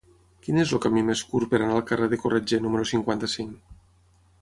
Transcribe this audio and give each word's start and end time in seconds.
Quin 0.45 0.61
és 0.61 0.71
el 0.77 0.81
camí 0.85 1.03
més 1.09 1.21
curt 1.33 1.51
per 1.53 1.59
anar 1.61 1.75
al 1.81 1.85
carrer 1.91 2.09
de 2.15 2.21
Corretger 2.25 2.63
número 2.67 2.91
cinquanta-cinc? 2.97 3.81